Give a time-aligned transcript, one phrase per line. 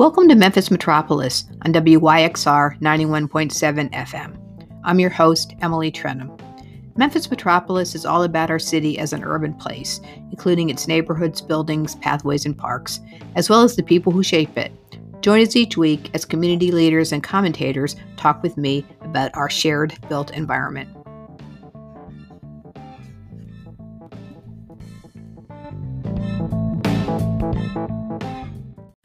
[0.00, 4.80] Welcome to Memphis Metropolis on WYXR 91.7 FM.
[4.82, 6.40] I'm your host, Emily Trenholm.
[6.96, 10.00] Memphis Metropolis is all about our city as an urban place,
[10.30, 13.00] including its neighborhoods, buildings, pathways, and parks,
[13.36, 14.72] as well as the people who shape it.
[15.20, 19.98] Join us each week as community leaders and commentators talk with me about our shared
[20.08, 20.88] built environment.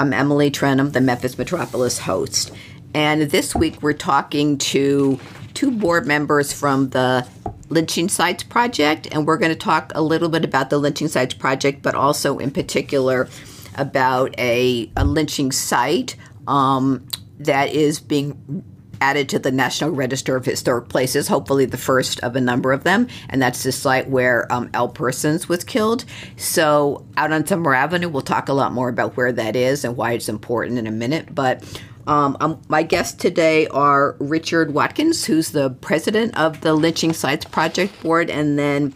[0.00, 2.52] I'm Emily Trenholm, the Memphis Metropolis host.
[2.94, 5.18] And this week we're talking to
[5.54, 7.26] two board members from the
[7.68, 9.08] Lynching Sites Project.
[9.10, 12.38] And we're going to talk a little bit about the Lynching Sites Project, but also
[12.38, 13.28] in particular
[13.74, 16.14] about a, a lynching site
[16.46, 17.04] um,
[17.40, 18.64] that is being
[19.00, 22.84] added to the National Register of Historic Places, hopefully the first of a number of
[22.84, 23.08] them.
[23.28, 26.04] And that's the site where um, Ell Persons was killed.
[26.36, 29.96] So, out on Summer Avenue, we'll talk a lot more about where that is and
[29.96, 31.34] why it's important in a minute.
[31.34, 31.62] But
[32.06, 37.44] um, um, my guests today are Richard Watkins, who's the president of the Lynching Sites
[37.44, 38.94] Project Board, and then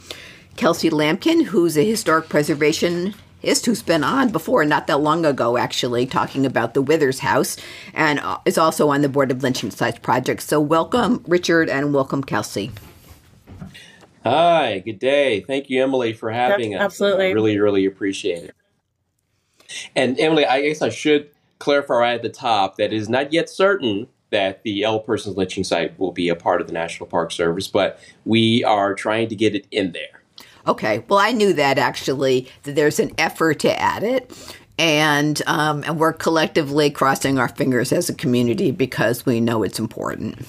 [0.56, 5.56] Kelsey Lampkin, who's a historic preservation is who's been on before, not that long ago,
[5.56, 7.56] actually, talking about the Withers House,
[7.94, 10.42] and uh, is also on the board of Lynching Sites Project.
[10.42, 12.70] So, welcome, Richard, and welcome, Kelsey.
[14.24, 15.40] Hi, good day.
[15.40, 16.80] Thank you, Emily, for having us.
[16.80, 17.26] Absolutely.
[17.26, 18.54] I really, really appreciate it.
[19.96, 23.32] And Emily, I guess I should clarify right at the top that it is not
[23.32, 27.06] yet certain that the Ell Persons lynching site will be a part of the National
[27.06, 30.21] Park Service, but we are trying to get it in there.
[30.66, 31.04] Okay.
[31.08, 35.98] Well, I knew that actually that there's an effort to add it, and um, and
[35.98, 40.46] we're collectively crossing our fingers as a community because we know it's important.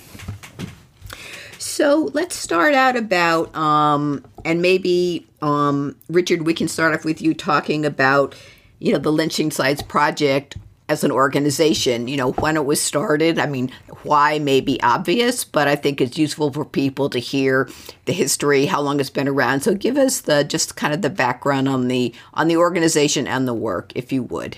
[1.58, 7.22] So let's start out about um, and maybe um, Richard, we can start off with
[7.22, 8.36] you talking about
[8.80, 10.58] you know the lynching sites project
[10.94, 13.40] as an organization, you know, when it was started.
[13.40, 13.72] I mean,
[14.04, 17.68] why may be obvious, but I think it's useful for people to hear
[18.06, 19.62] the history, how long it's been around.
[19.62, 23.48] So give us the just kind of the background on the on the organization and
[23.48, 24.56] the work, if you would.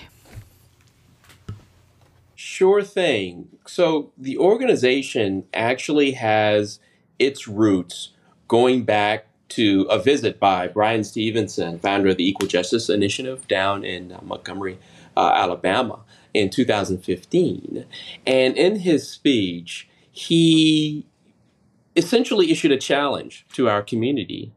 [2.34, 3.48] Sure thing.
[3.66, 6.78] So the organization actually has
[7.18, 8.10] its roots
[8.46, 13.84] going back to a visit by Bryan Stevenson, founder of the Equal Justice Initiative down
[13.84, 14.78] in uh, Montgomery,
[15.16, 16.00] uh, Alabama
[16.36, 17.86] in 2015.
[18.26, 21.06] And in his speech, he
[21.96, 24.52] essentially issued a challenge to our community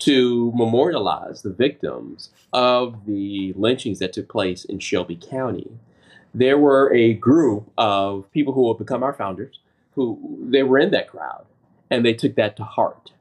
[0.00, 5.70] to memorialize the victims of the lynchings that took place in Shelby County.
[6.34, 9.60] There were a group of people who would become our founders
[9.94, 11.44] who they were in that crowd
[11.90, 13.12] and they took that to heart.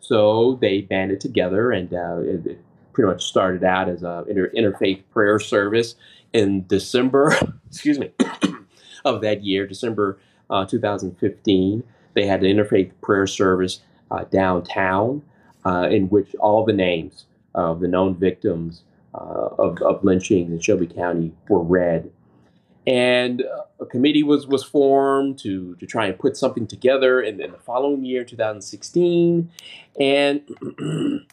[0.00, 2.60] So they banded together and uh, it
[2.92, 5.94] pretty much started out as a inter- interfaith prayer service
[6.34, 7.34] in December,
[7.66, 8.10] excuse me,
[9.06, 10.18] of that year, December
[10.50, 13.80] uh, 2015, they had an interfaith prayer service
[14.10, 15.22] uh, downtown
[15.64, 17.24] uh, in which all the names
[17.54, 18.82] of the known victims
[19.14, 22.10] uh, of, of lynchings in Shelby County were read.
[22.86, 27.40] And uh, a committee was, was formed to, to try and put something together in,
[27.40, 29.50] in the following year, 2016.
[29.98, 30.42] And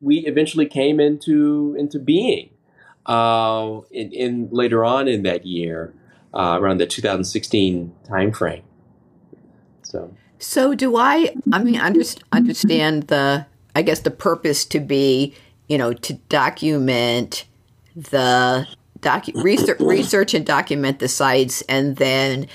[0.00, 2.50] we eventually came into, into being
[3.06, 5.94] uh, in, in later on in that year,
[6.32, 8.62] uh, around the 2016 timeframe.
[9.82, 11.34] So, so do I?
[11.52, 15.34] I mean, understand the I guess the purpose to be,
[15.68, 17.44] you know, to document
[17.94, 18.66] the
[19.00, 22.46] docu- research, research and document the sites, and then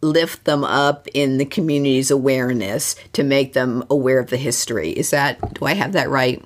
[0.00, 4.90] lift them up in the community's awareness to make them aware of the history.
[4.90, 6.42] Is that do I have that right?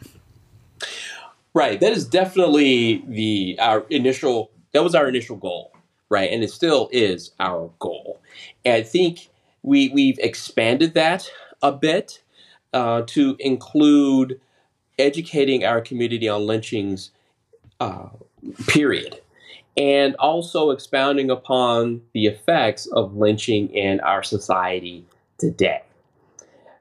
[1.58, 1.81] Right.
[1.81, 5.72] That is definitely the our initial that was our initial goal,
[6.08, 6.31] right?
[6.31, 8.20] And it still is our goal.
[8.64, 9.28] And I think
[9.64, 11.28] we we've expanded that
[11.60, 12.22] a bit
[12.72, 14.40] uh, to include
[15.00, 17.10] educating our community on lynchings,
[17.81, 18.11] uh,
[18.69, 19.20] period,
[19.76, 25.06] and also expounding upon the effects of lynching in our society
[25.38, 25.82] today.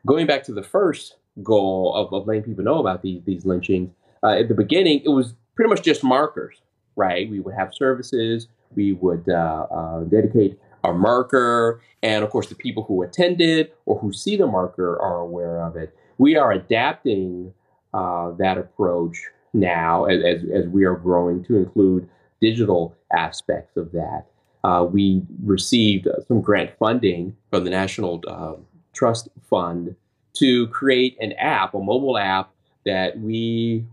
[0.06, 3.90] Going back to the first goal of, of letting people know about these these lynchings
[4.24, 6.62] uh, at the beginning, it was pretty much just markers,
[6.96, 7.30] right?
[7.30, 12.56] We would have services we would uh, uh, dedicate a marker, and of course, the
[12.56, 15.96] people who attended or who see the marker are aware of it.
[16.18, 17.54] We are adapting
[17.94, 19.18] uh, that approach
[19.54, 22.08] now as, as, as, we are growing to include
[22.42, 24.26] digital aspects of that.
[24.64, 28.54] Uh, we received some grant funding from the National uh,
[28.94, 29.96] Trust Fund
[30.34, 32.52] to create an app, a mobile app
[32.88, 33.86] that we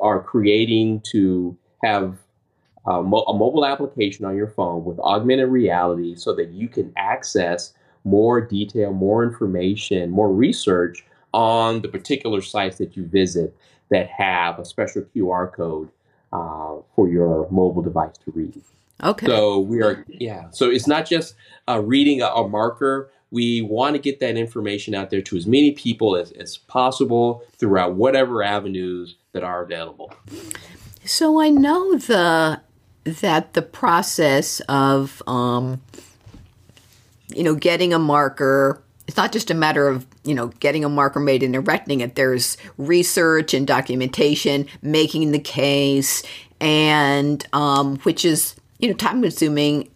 [0.00, 2.16] are creating to have
[2.86, 6.92] a, mo- a mobile application on your phone with augmented reality so that you can
[6.96, 13.54] access more detail, more information, more research on the particular sites that you visit
[13.90, 15.90] that have a special QR code
[16.32, 18.60] uh, for your mobile device to read.
[19.02, 19.26] Okay.
[19.26, 20.50] So we are, yeah.
[20.50, 21.34] So it's not just
[21.68, 23.10] uh, reading a, a, marker.
[23.30, 27.44] We want to get that information out there to as many people as, as possible
[27.56, 30.12] throughout whatever avenues that are available.
[31.04, 32.60] So I know the
[33.04, 35.80] that the process of um,
[37.34, 40.88] you know getting a marker it's not just a matter of you know getting a
[40.88, 46.22] marker made and erecting it there's research and documentation making the case
[46.60, 49.88] and um, which is you know time consuming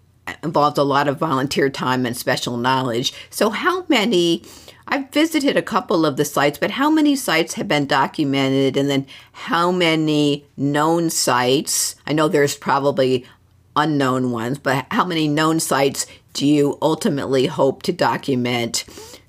[0.42, 4.42] involves a lot of volunteer time and special knowledge so how many
[4.86, 8.90] I've visited a couple of the sites, but how many sites have been documented and
[8.90, 11.96] then how many known sites?
[12.06, 13.24] I know there's probably
[13.76, 18.84] unknown ones, but how many known sites do you ultimately hope to document?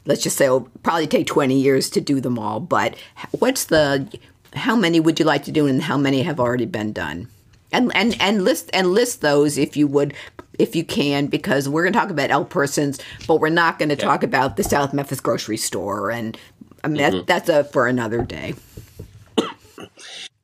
[0.06, 2.96] Let's just say it'll probably take 20 years to do them all, but
[3.40, 4.08] what's the
[4.54, 7.28] how many would you like to do and how many have already been done?
[7.72, 10.14] And and and list and list those if you would
[10.60, 13.90] if you can, because we're going to talk about Ell Persons, but we're not going
[13.90, 16.38] to talk about the South Memphis grocery store, and
[16.84, 17.18] I mean mm-hmm.
[17.18, 18.56] that, that's a for another day.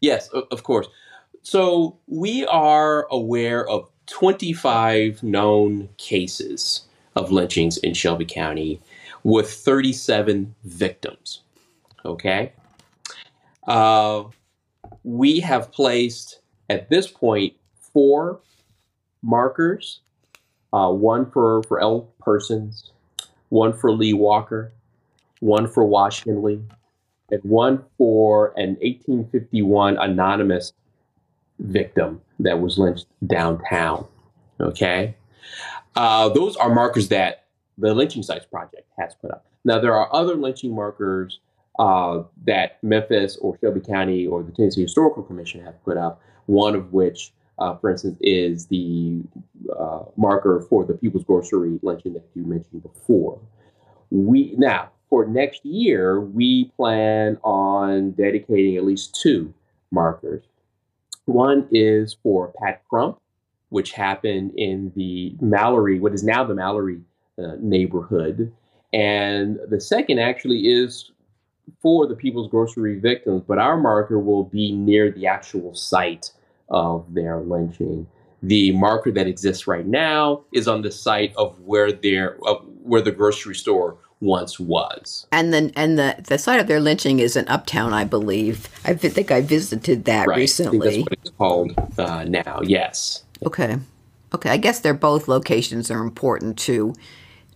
[0.02, 0.88] yes, of course.
[1.44, 6.84] So we are aware of 25 known cases
[7.16, 8.80] of lynchings in Shelby County,
[9.24, 11.42] with 37 victims.
[12.06, 12.54] Okay,
[13.68, 14.24] uh,
[15.04, 17.54] we have placed at this point
[17.94, 18.40] four
[19.24, 20.02] markers
[20.74, 22.92] uh, one for, for Ell Persons,
[23.50, 24.72] one for Lee Walker,
[25.40, 26.62] one for Washington Lee,
[27.30, 30.74] and one for an 1851 anonymous
[31.60, 34.06] victim that was lynched downtown.
[34.60, 35.16] Okay?
[35.96, 37.46] Uh, those are markers that
[37.78, 39.46] the Lynching Sites Project has put up.
[39.64, 41.40] Now, there are other lynching markers
[41.80, 46.76] uh, that Memphis or Shelby County or the Tennessee Historical Commission have put up, one
[46.76, 47.32] of which
[47.62, 49.22] uh, for instance, is the
[49.80, 53.40] uh, marker for the People's Grocery lynching that you mentioned before.
[54.10, 59.54] We now for next year we plan on dedicating at least two
[59.92, 60.44] markers.
[61.26, 63.20] One is for Pat Crump,
[63.70, 67.02] which happened in the Mallory, what is now the Mallory
[67.38, 68.52] uh, neighborhood,
[68.92, 71.12] and the second actually is
[71.80, 76.32] for the People's Grocery victims, but our marker will be near the actual site
[76.72, 78.08] of their lynching.
[78.42, 83.02] The marker that exists right now is on the site of where their uh, where
[83.02, 85.28] the grocery store once was.
[85.32, 88.70] And then and the the site of their lynching is in Uptown, I believe.
[88.86, 90.38] I think I visited that right.
[90.38, 90.80] recently.
[90.80, 92.62] that's what it's called uh, now.
[92.64, 93.24] Yes.
[93.46, 93.78] Okay.
[94.34, 94.50] Okay.
[94.50, 96.96] I guess they're both locations are important to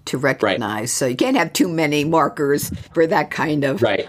[0.05, 0.81] to recognize.
[0.81, 0.89] Right.
[0.89, 4.07] So you can't have too many markers for that kind of right.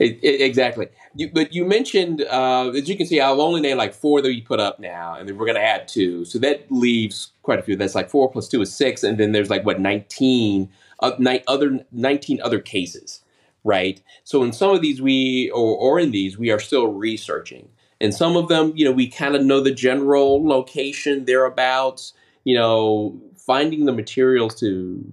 [0.00, 0.88] It, it, exactly.
[1.14, 4.28] You, but you mentioned, uh, as you can see, I've only named like four that
[4.28, 6.24] we put up now, and then we're going to add two.
[6.24, 7.76] So that leaves quite a few.
[7.76, 11.44] That's like four plus two is six, and then there's like what nineteen uh, ni-
[11.46, 13.22] other nineteen other cases,
[13.62, 14.00] right?
[14.24, 17.68] So in some of these, we or or in these, we are still researching.
[18.00, 22.14] And some of them, you know, we kind of know the general location thereabouts.
[22.44, 25.04] You know, finding the materials to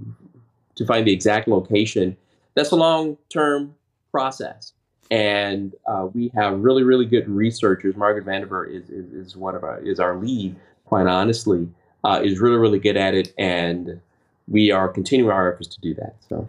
[0.75, 2.15] to find the exact location.
[2.55, 3.75] That's a long term
[4.11, 4.71] process
[5.11, 7.95] and uh, we have really really good researchers.
[7.95, 10.55] Margaret Vandiver is, is, is one of our is our lead.
[10.85, 11.67] Quite honestly,
[12.03, 13.99] uh, is really really good at it, and
[14.47, 16.15] we are continuing our efforts to do that.
[16.29, 16.47] So.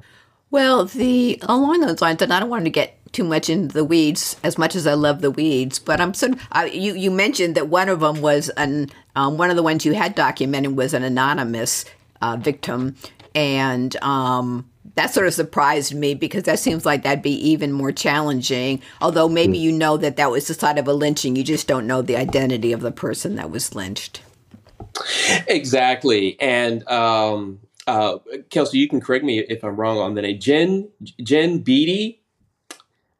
[0.50, 3.84] Well, the along those lines, and I don't want to get too much into the
[3.84, 7.54] weeds as much as I love the weeds, but I'm sort of, you you mentioned
[7.54, 10.94] that one of them was an um, one of the ones you had documented was
[10.94, 11.84] an anonymous
[12.22, 12.96] uh, victim,
[13.34, 17.92] and um, that sort of surprised me because that seems like that'd be even more
[17.92, 18.82] challenging.
[19.00, 19.60] Although maybe mm.
[19.60, 22.16] you know that that was the side of a lynching, you just don't know the
[22.16, 24.22] identity of the person that was lynched.
[25.46, 28.18] Exactly, and um, uh,
[28.50, 30.40] Kelsey, you can correct me if I'm wrong on the name.
[30.40, 30.88] Jen
[31.22, 32.20] Jen Beatty,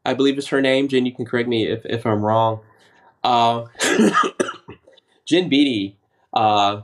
[0.05, 0.89] I believe is her name.
[0.89, 2.59] Jen, you can correct me if, if I'm wrong.
[3.23, 3.67] Uh,
[5.27, 5.97] Jen Beatty
[6.33, 6.81] uh,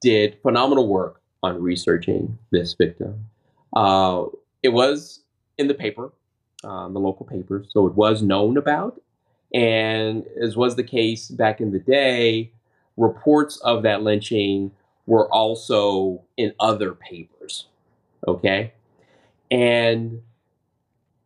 [0.00, 3.26] did phenomenal work on researching this victim.
[3.76, 4.24] Uh,
[4.62, 5.20] it was
[5.58, 6.10] in the paper,
[6.64, 9.00] um, the local paper, so it was known about.
[9.52, 12.52] And as was the case back in the day,
[12.96, 14.72] reports of that lynching
[15.06, 17.66] were also in other papers.
[18.26, 18.72] Okay.
[19.50, 20.22] And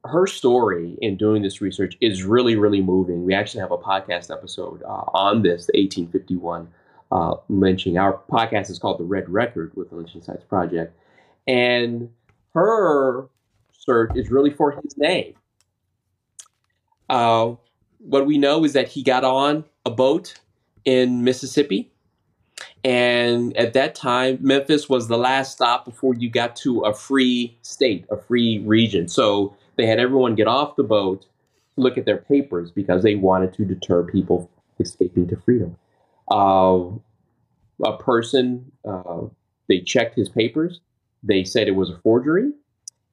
[0.04, 3.25] her story in doing this research is really, really moving.
[3.25, 6.69] We actually have a podcast episode uh, on this, the 1851
[7.12, 7.97] uh, lynching.
[7.97, 10.97] Our podcast is called The Red Record with the Lynching Sites Project.
[11.47, 12.11] And
[12.54, 13.28] her
[13.73, 15.35] search is really for his name.
[17.09, 17.54] Uh,
[17.99, 20.40] what we know is that he got on a boat
[20.85, 21.90] in Mississippi.
[22.85, 27.59] And at that time, Memphis was the last stop before you got to a free
[27.62, 29.09] state, a free region.
[29.09, 31.26] So they had everyone get off the boat,
[31.76, 35.76] look at their papers because they wanted to deter people escaping to freedom.
[36.30, 36.85] Uh,
[37.85, 39.23] a person, uh,
[39.69, 40.80] they checked his papers.
[41.23, 42.53] They said it was a forgery,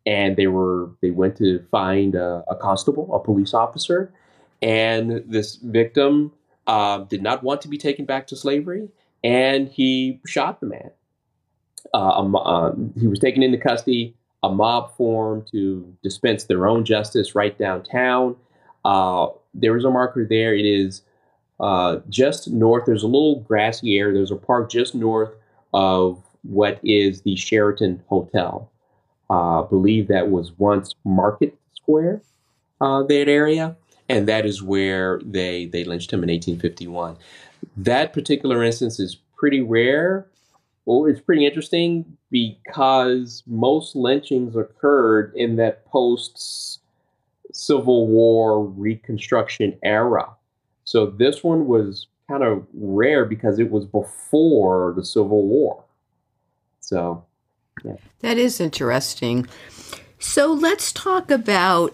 [0.06, 4.14] and they were they went to find a, a constable, a police officer,
[4.62, 6.32] and this victim
[6.68, 8.90] uh, did not want to be taken back to slavery,
[9.24, 10.92] and he shot the man.
[11.94, 14.16] Uh, um, he was taken into custody.
[14.44, 18.36] A mob formed to dispense their own justice right downtown.
[18.86, 20.54] Uh, there is a marker there.
[20.54, 21.02] It is
[21.60, 22.86] uh, just north.
[22.86, 24.14] There's a little grassy area.
[24.14, 25.32] There's a park just north
[25.74, 28.70] of what is the Sheraton Hotel.
[29.30, 32.22] Uh, I believe that was once Market Square,
[32.80, 33.76] uh, that area
[34.10, 37.18] and that is where they they lynched him in 1851.
[37.76, 40.28] That particular instance is pretty rare.
[40.86, 46.80] Well, it's pretty interesting because most lynchings occurred in that post
[47.52, 50.30] Civil War Reconstruction era.
[50.86, 55.84] So this one was kind of rare because it was before the Civil War.
[56.88, 57.26] So,
[57.84, 57.98] yeah.
[58.22, 59.46] That is interesting.
[60.20, 61.94] So let's talk about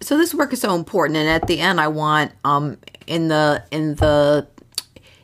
[0.00, 2.76] so this work is so important and at the end i want um
[3.06, 4.46] in the in the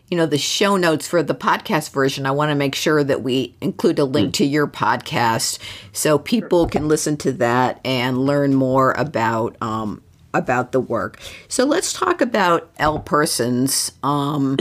[0.09, 3.23] you know the show notes for the podcast version i want to make sure that
[3.23, 5.59] we include a link to your podcast
[5.93, 10.03] so people can listen to that and learn more about um
[10.33, 14.57] about the work so let's talk about Ell Persons um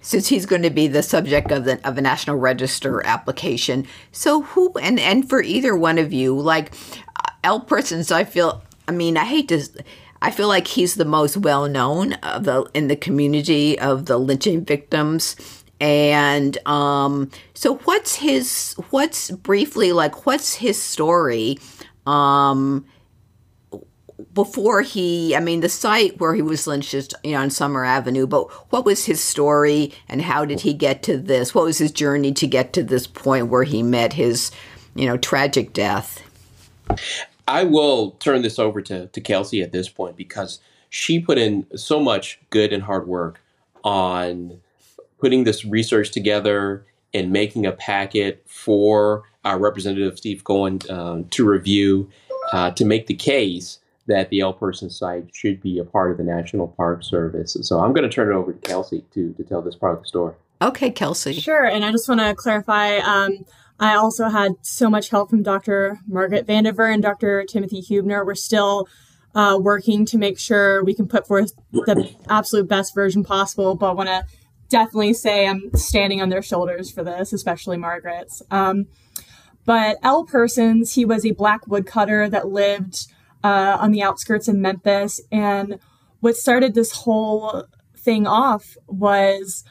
[0.00, 4.42] since he's going to be the subject of the of a national register application so
[4.42, 6.72] who and and for either one of you like
[7.44, 9.62] Ell Persons i feel I mean, I hate to.
[10.20, 14.18] I feel like he's the most well known of the in the community of the
[14.18, 15.36] lynching victims.
[15.80, 18.74] And um, so, what's his?
[18.90, 20.26] What's briefly like?
[20.26, 21.58] What's his story?
[22.06, 22.86] Um,
[24.38, 27.84] before he, I mean, the site where he was lynched is you know on Summer
[27.84, 28.24] Avenue.
[28.24, 31.56] But what was his story, and how did he get to this?
[31.56, 34.52] What was his journey to get to this point where he met his,
[34.94, 36.22] you know, tragic death?
[37.48, 41.66] I will turn this over to, to Kelsey at this point because she put in
[41.76, 43.40] so much good and hard work
[43.82, 44.60] on
[45.18, 51.44] putting this research together and making a packet for our representative Steve Cohen uh, to
[51.44, 52.08] review
[52.52, 56.16] uh, to make the case that the Ell Person site should be a part of
[56.16, 57.56] the National Park Service.
[57.62, 60.02] So I'm going to turn it over to Kelsey to, to tell this part of
[60.02, 60.34] the story.
[60.60, 61.34] Okay, Kelsey.
[61.34, 61.64] Sure.
[61.64, 63.44] And I just want to clarify um,
[63.80, 66.00] I also had so much help from Dr.
[66.08, 67.44] Margaret Vandiver and Dr.
[67.44, 68.24] Timothy Huebner.
[68.24, 68.88] We're still
[69.34, 73.90] uh, working to make sure we can put forth the absolute best version possible, but
[73.90, 74.24] I want to
[74.68, 78.42] definitely say I'm standing on their shoulders for this, especially Margaret's.
[78.50, 78.86] Um,
[79.64, 83.06] but Ell Persons, he was a black woodcutter that lived
[83.42, 85.20] uh, on the outskirts of Memphis.
[85.30, 85.78] And
[86.20, 87.64] what started this whole
[87.96, 89.64] thing off was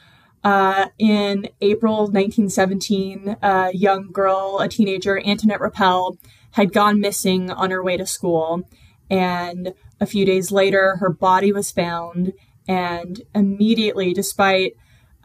[0.44, 6.18] uh, in April 1917, a young girl, a teenager, Antoinette Rappel,
[6.52, 8.62] had gone missing on her way to school.
[9.10, 12.32] And a few days later, her body was found.
[12.66, 14.74] And immediately, despite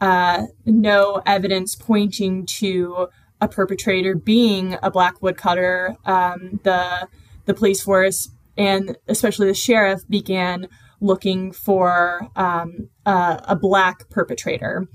[0.00, 3.08] uh, no evidence pointing to
[3.40, 7.08] a perpetrator being a black woodcutter, um, the
[7.46, 10.68] the police force and especially the sheriff began
[11.00, 14.86] looking for um, uh, a black perpetrator.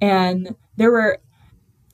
[0.00, 1.18] And there were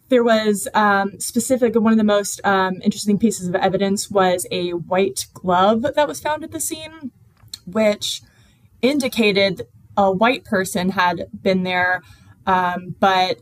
[0.09, 4.73] there was um, specific one of the most um, interesting pieces of evidence was a
[4.73, 7.11] white glove that was found at the scene
[7.65, 8.21] which
[8.83, 9.63] indicated
[9.97, 12.03] a white person had been there
[12.47, 13.39] um, but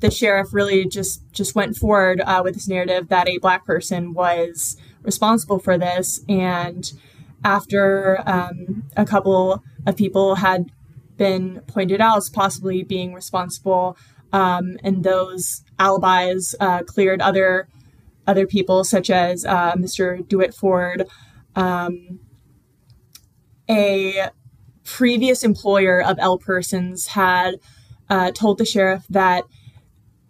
[0.00, 4.12] the sheriff really just just went forward uh, with this narrative that a black person
[4.12, 4.76] was
[5.12, 6.92] responsible for this and
[7.42, 10.60] after um, a couple of people had
[11.16, 13.96] been pointed out as possibly being responsible.
[14.32, 17.66] um, and those alibis uh, cleared other
[18.26, 20.26] other people, such as uh, Mr.
[20.28, 21.06] Dewitt Ford.
[21.56, 22.20] Um,
[23.70, 24.28] a
[24.84, 27.54] previous employer of Ell Persons had
[28.10, 29.44] uh, told the sheriff that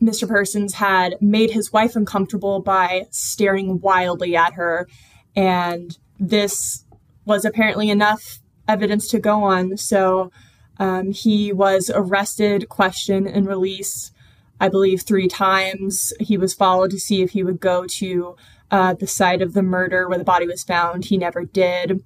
[0.02, 0.28] Mr.
[0.28, 4.88] Persons had made his wife uncomfortable by staring wildly at her,
[5.35, 6.85] and this
[7.25, 9.76] was apparently enough evidence to go on.
[9.76, 10.31] So
[10.78, 14.12] um, he was arrested, questioned, and released,
[14.61, 16.12] I believe, three times.
[16.21, 18.37] He was followed to see if he would go to
[18.71, 21.07] uh, the site of the murder where the body was found.
[21.07, 22.02] He never did.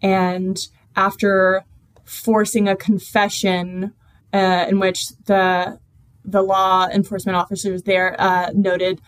[0.00, 0.58] And
[0.96, 1.64] after
[2.04, 3.92] forcing a confession
[4.32, 5.78] uh, in which the
[6.24, 9.00] the law enforcement officers there uh, noted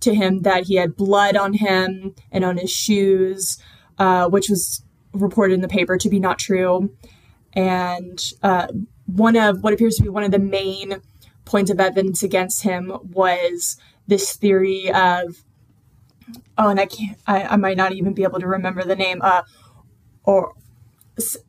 [0.00, 3.58] to him that he had blood on him and on his shoes,
[3.98, 6.94] uh, which was reported in the paper to be not true.
[7.52, 8.68] And uh,
[9.06, 11.00] one of what appears to be one of the main
[11.44, 15.42] points of evidence against him was this theory of
[16.58, 19.20] oh, and I can't, I, I might not even be able to remember the name,
[19.22, 19.42] uh,
[20.24, 20.54] or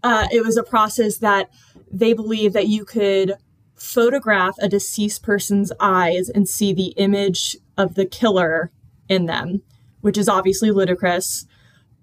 [0.03, 1.49] uh, it was a process that
[1.91, 3.33] they believe that you could
[3.81, 8.71] photograph a deceased person's eyes and see the image of the killer
[9.09, 9.61] in them,
[10.01, 11.45] which is obviously ludicrous,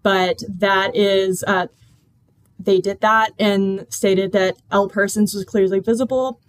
[0.02, 1.66] but that is uh,
[2.58, 6.40] they did that and stated that Ell Persons was clearly visible.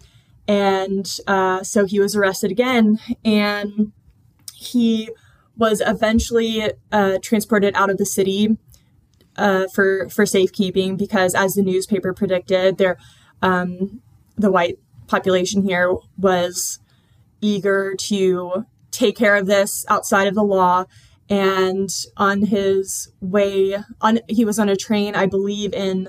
[0.48, 2.98] And uh, so he was arrested again.
[3.24, 3.92] And
[4.54, 5.10] he
[5.56, 8.58] was eventually uh, transported out of the city
[9.36, 12.98] uh, for, for safekeeping because, as the newspaper predicted, there,
[13.42, 14.00] um,
[14.36, 14.78] the white
[15.10, 16.78] population here was
[17.40, 20.84] eager to take care of this outside of the law.
[21.28, 26.08] And on his way on he was on a train i believe in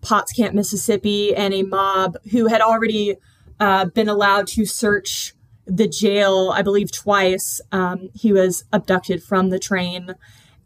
[0.00, 3.16] potts camp mississippi and a mob who had already
[3.60, 5.34] uh, been allowed to search
[5.66, 7.60] the jail i believe twice.
[7.72, 10.14] Um, he was abducted from the train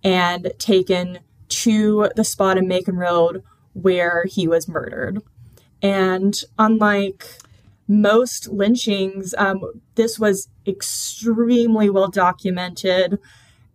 [0.04, 5.22] and taken to the spot in macon road where he was murdered.
[5.82, 7.26] And unlike
[7.88, 9.60] most lynchings um,
[9.96, 13.18] this was extremely well documented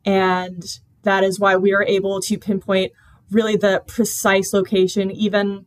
[0.05, 2.91] and that is why we are able to pinpoint
[3.31, 5.65] really the precise location, even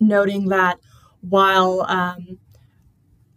[0.00, 0.78] noting that
[1.20, 2.38] while um,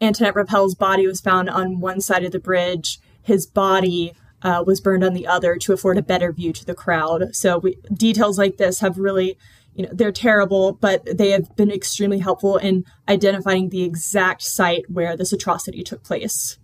[0.01, 4.81] Antoinette Rappel's body was found on one side of the bridge, his body uh, was
[4.81, 7.35] burned on the other to afford a better view to the crowd.
[7.35, 9.37] So we, details like this have really,
[9.75, 14.85] you know, they're terrible, but they have been extremely helpful in identifying the exact site
[14.89, 16.57] where this atrocity took place.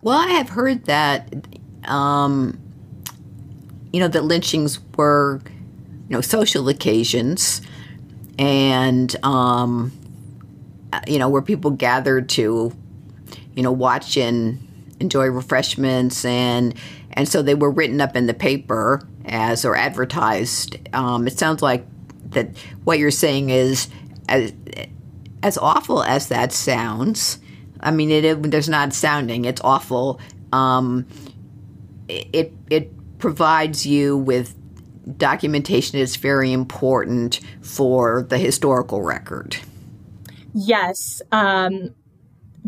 [0.00, 1.34] Well, I have heard that,
[1.84, 2.58] um,
[3.92, 5.40] you know, that lynchings were,
[6.08, 7.60] you know, social occasions,
[8.38, 9.92] and um,
[11.06, 12.72] you know, where people gathered to,
[13.54, 14.60] you know, watch and
[15.00, 16.74] enjoy refreshments, and
[17.16, 20.76] and so they were written up in the paper as or advertised.
[20.92, 21.84] Um, it sounds like
[22.30, 23.88] that what you're saying is
[24.28, 24.52] as
[25.42, 27.38] as awful as that sounds
[27.80, 29.44] I mean, it, it there's not sounding.
[29.44, 30.20] It's awful.
[30.52, 31.06] Um,
[32.08, 34.54] it it provides you with
[35.18, 39.56] documentation that's very important for the historical record.
[40.54, 41.22] Yes.
[41.32, 41.94] Um,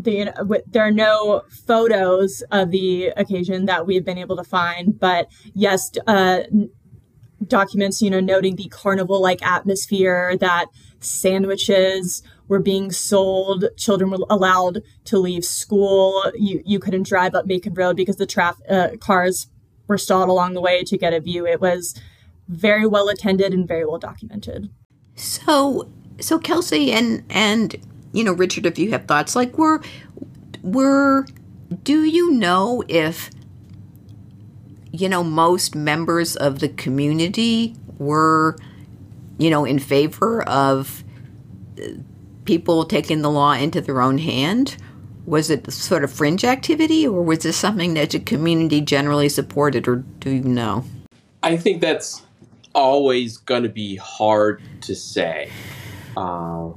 [0.01, 5.27] the, there are no photos of the occasion that we've been able to find, but
[5.53, 6.41] yes, uh,
[7.45, 10.67] documents, you know, noting the carnival like atmosphere, that
[10.99, 13.65] sandwiches were being sold.
[13.77, 16.23] Children were allowed to leave school.
[16.35, 19.47] You you couldn't drive up Macon Road because the traffic uh, cars
[19.87, 21.45] were stalled along the way to get a view.
[21.45, 21.99] It was
[22.47, 24.69] very well attended and very well documented.
[25.15, 27.75] So so Kelsey and and
[28.11, 29.79] you know Richard, if you have thoughts like we're
[30.61, 31.25] we're
[31.83, 33.29] do you know if
[34.91, 38.57] you know most members of the community were
[39.37, 41.03] you know in favor of
[42.45, 44.77] people taking the law into their own hand?
[45.25, 49.87] Was it sort of fringe activity, or was this something that the community generally supported,
[49.87, 50.83] or do you know?
[51.43, 52.23] I think that's
[52.73, 55.51] always going to be hard to say
[56.17, 56.71] uh,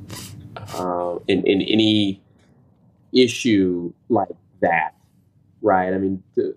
[0.75, 2.22] uh, in, in any
[3.12, 4.29] issue like
[4.61, 4.94] that,
[5.61, 5.92] right?
[5.92, 6.55] I mean, to,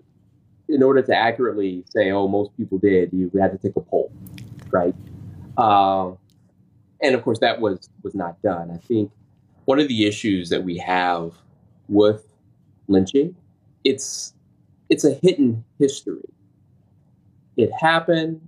[0.68, 4.10] in order to accurately say, oh, most people did, you had to take a poll,
[4.70, 4.94] right?
[5.56, 6.12] Uh,
[7.02, 8.70] and of course that was was not done.
[8.70, 9.10] I think
[9.64, 11.32] one of the issues that we have
[11.88, 12.26] with
[12.88, 13.36] lynching,
[13.84, 14.34] it's
[14.88, 16.28] it's a hidden history.
[17.56, 18.40] It happened.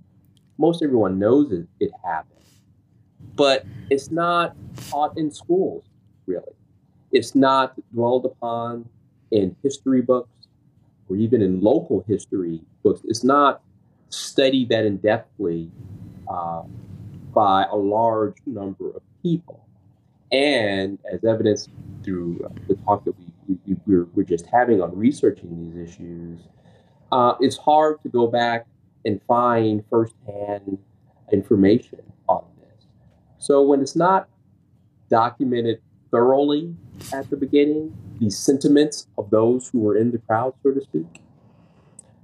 [0.57, 2.38] Most everyone knows it, it happened,
[3.39, 4.53] but it's not
[4.89, 5.85] taught in schools
[6.27, 6.53] really.
[7.13, 8.87] it's not dwelled upon
[9.31, 10.29] in history books
[11.07, 13.01] or even in local history books.
[13.05, 13.61] It's not
[14.09, 15.71] studied that in depthly
[16.29, 16.63] uh,
[17.33, 19.65] by a large number of people.
[20.33, 21.69] And as evidenced
[22.03, 26.39] through the talk that we, we, we're, we're just having on researching these issues,
[27.13, 28.67] uh, it's hard to go back
[29.05, 30.77] and find firsthand
[31.31, 32.08] information.
[33.39, 34.27] So when it's not
[35.09, 36.75] documented thoroughly
[37.13, 41.21] at the beginning, the sentiments of those who were in the crowd, so to speak,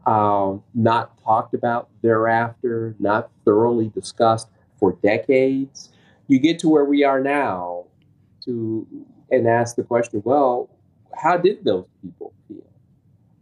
[0.06, 5.90] um, not talked about thereafter, not thoroughly discussed for decades,
[6.28, 7.86] you get to where we are now
[8.44, 8.86] to
[9.32, 10.70] and ask the question, well,
[11.16, 12.62] how did those people feel?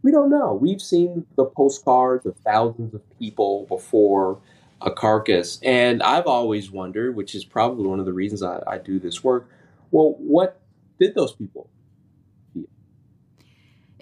[0.02, 0.54] We don't know.
[0.54, 4.38] We've seen the postcards of thousands of people before
[4.84, 8.78] a carcass, and I've always wondered, which is probably one of the reasons I, I
[8.78, 9.48] do this work.
[9.90, 10.60] Well, what
[11.00, 11.68] did those people
[12.52, 12.64] feel?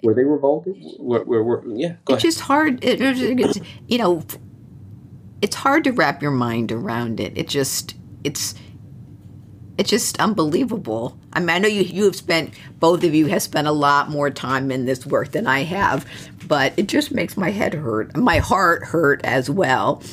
[0.03, 0.75] Were they revolted?
[0.99, 2.83] Were, were, were yeah, it's just hard.
[2.83, 4.23] It, it's, you know,
[5.41, 7.37] it's hard to wrap your mind around it.
[7.37, 8.55] It just it's
[9.77, 11.17] it's just unbelievable.
[11.31, 14.09] I mean, I know you you have spent both of you have spent a lot
[14.09, 16.05] more time in this work than I have,
[16.47, 20.03] but it just makes my head hurt, my heart hurt as well.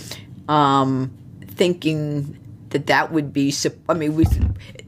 [0.51, 1.13] Um,
[1.47, 2.37] thinking
[2.71, 3.55] that that would be,
[3.89, 4.25] I mean, we,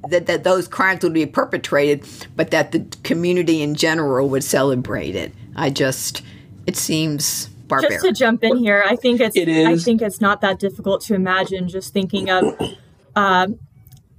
[0.09, 5.15] that that those crimes would be perpetrated, but that the community in general would celebrate
[5.15, 5.33] it.
[5.55, 6.23] I just,
[6.67, 7.95] it seems barbaric.
[7.95, 9.67] Just to jump in here, I think it's, it is.
[9.67, 11.69] I think it's not that difficult to imagine.
[11.69, 12.45] Just thinking of.
[13.15, 13.59] Um,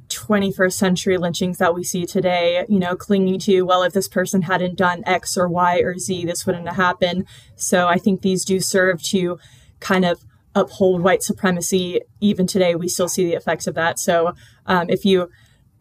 [0.10, 4.44] 21st century lynchings that we see today, you know, clinging to, well, if this person
[4.44, 7.26] hadn't done X or Y or Z, this wouldn't have happened.
[7.56, 9.40] So I think these do serve to
[9.80, 10.24] kind of
[10.56, 12.02] uphold white supremacy.
[12.22, 14.00] Even today, we still see the effects of that.
[14.00, 14.34] So
[14.66, 15.30] um, if you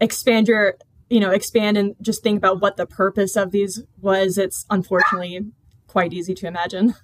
[0.01, 0.77] expand your,
[1.11, 5.47] you know, expand and just think about what the purpose of these was, it's unfortunately
[5.87, 6.95] quite easy to imagine.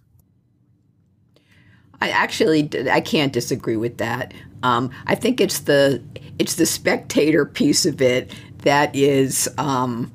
[2.01, 4.33] I actually I can't disagree with that.
[4.63, 6.03] Um, I think it's the
[6.39, 10.13] it's the spectator piece of it that is um,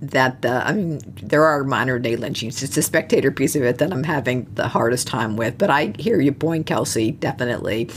[0.00, 2.62] that the I mean there are modern day lynchings.
[2.62, 5.58] It's the spectator piece of it that I'm having the hardest time with.
[5.58, 7.90] But I hear your point, Kelsey, definitely.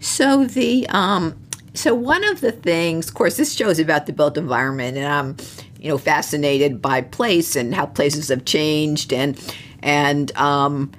[0.00, 1.38] So the um,
[1.74, 5.06] so one of the things, of course, this show is about the built environment, and
[5.06, 5.36] I'm
[5.80, 9.38] you know fascinated by place and how places have changed and
[9.82, 10.92] and um,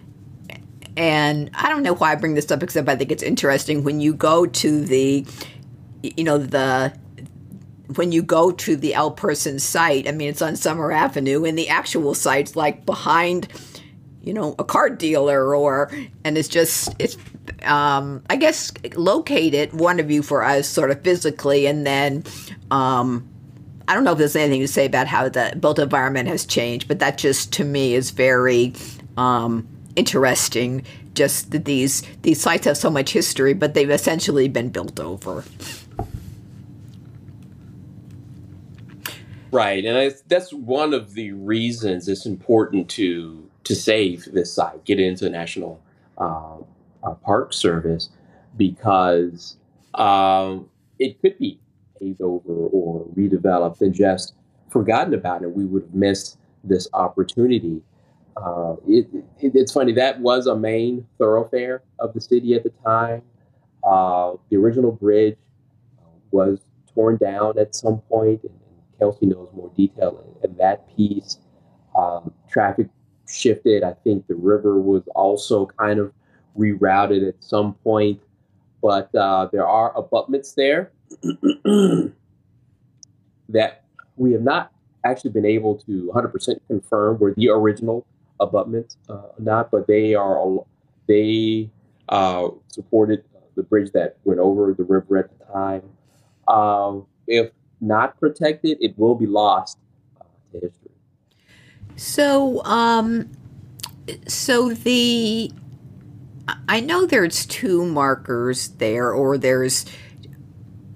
[0.97, 3.99] and I don't know why I bring this up except I think it's interesting when
[3.99, 5.25] you go to the,
[6.01, 6.93] you know, the,
[7.95, 11.57] when you go to the Ell Person site, I mean, it's on Summer Avenue and
[11.57, 13.47] the actual site's like behind,
[14.21, 15.91] you know, a car dealer or,
[16.23, 17.17] and it's just, it's,
[17.63, 22.23] um, I guess, locate one of you for us sort of physically and then,
[22.71, 23.29] um,
[23.87, 26.87] I don't know if there's anything to say about how the built environment has changed,
[26.87, 28.73] but that just to me is very,
[29.15, 30.83] um, interesting.
[31.13, 35.45] Just that these these sites have so much history, but they've essentially been built over.
[39.51, 44.85] Right, and I, that's one of the reasons it's important to to save this site,
[44.85, 45.81] get into the National
[46.17, 46.57] uh,
[47.03, 48.09] uh, Park Service,
[48.57, 49.57] because
[49.95, 51.59] um, it could be
[51.99, 54.33] paved over or redeveloped and just
[54.69, 57.81] forgotten about, and we would have missed this opportunity
[58.37, 59.07] uh, it,
[59.39, 63.21] it, it's funny that was a main thoroughfare of the city at the time.
[63.83, 65.37] Uh, the original bridge
[66.31, 66.59] was
[66.93, 68.51] torn down at some point, and,
[68.99, 71.39] Kelsey knows more detail in, that piece.
[71.97, 72.87] Um, traffic
[73.27, 73.83] shifted.
[73.83, 76.11] I think the river was also kind of
[76.57, 78.21] rerouted at some point,
[78.81, 80.91] but uh, there are abutments there
[83.49, 83.83] that
[84.15, 84.71] we have not
[85.05, 88.05] actually been able to 100% confirm were the original
[88.39, 90.65] abutments uh, not, but they are
[91.07, 91.69] they
[92.09, 93.23] uh, supported
[93.55, 95.83] the bridge that went over the river at the time.
[96.47, 97.51] Um, if
[97.85, 99.77] not protected, it will be lost
[100.19, 100.91] uh, to history.
[101.95, 103.31] So, um,
[104.27, 105.51] so the
[106.67, 109.85] I know there's two markers there, or there's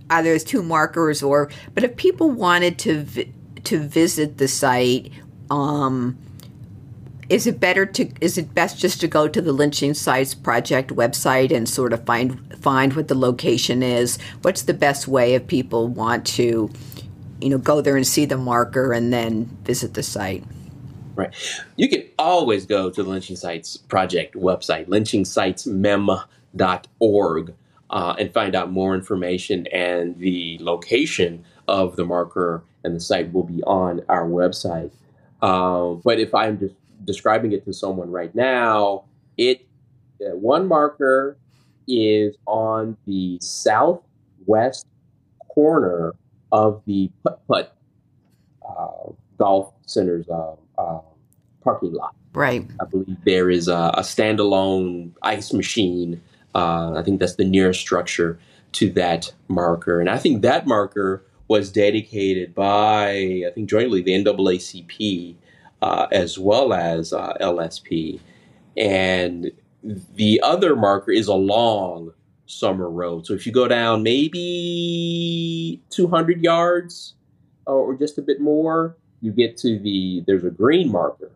[0.09, 5.11] either there's two markers, or but if people wanted to vi- to visit the site,
[5.49, 6.17] um,
[7.29, 10.91] is it better to is it best just to go to the lynching sites project
[10.91, 15.45] website and sort of find find what the location is what's the best way if
[15.47, 16.69] people want to
[17.39, 20.43] you know go there and see the marker and then visit the site
[21.15, 21.33] right
[21.75, 27.53] you can always go to the lynching sites project website lynchingsitesmem.org
[27.89, 29.67] uh, and find out more information.
[29.67, 34.91] And the location of the marker and the site will be on our website.
[35.41, 36.75] Uh, but if I'm just
[37.09, 39.65] describing it to someone right now, it
[40.21, 41.37] uh, one marker
[41.87, 44.85] is on the southwest
[45.47, 46.13] corner
[46.51, 47.75] of the Putt Putt
[48.63, 50.99] uh, Golf Center's uh, uh,
[51.63, 52.13] parking lot.
[52.33, 52.63] Right.
[52.79, 56.21] I believe there is a, a standalone ice machine.
[56.53, 58.37] Uh, I think that's the nearest structure
[58.73, 59.99] to that marker.
[59.99, 65.35] And I think that marker was dedicated by, I think, jointly the NAACP
[65.81, 68.19] uh, as well as uh, LSP.
[68.77, 69.51] And
[69.83, 72.13] the other marker is along
[72.45, 73.25] Summer Road.
[73.25, 77.13] So if you go down maybe 200 yards
[77.65, 81.31] or just a bit more, you get to the, there's a green marker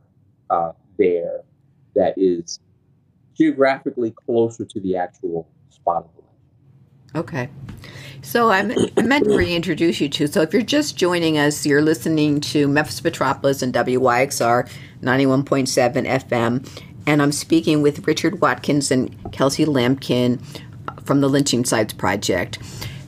[0.50, 1.42] uh, there
[1.96, 2.60] that is
[3.38, 7.20] geographically closer to the actual spot of the.
[7.20, 7.50] Okay.
[8.24, 10.28] So I'm, I meant to reintroduce you to.
[10.28, 14.70] So if you're just joining us, you're listening to Memphis Metropolis and WYXR
[15.04, 16.84] 91.7 FM.
[17.06, 20.42] And I'm speaking with Richard Watkins and Kelsey Lampkin
[21.04, 22.60] from the Lynching Sites Project.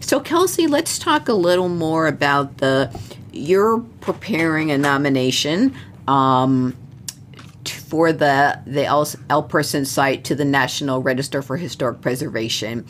[0.02, 2.92] So Kelsey, let's talk a little more about the
[3.32, 5.74] you're preparing a nomination
[6.08, 6.76] um,
[7.66, 12.86] for the the Ell, Person site to the National Register for Historic Preservation.